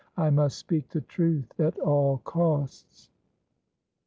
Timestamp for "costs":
2.23-3.11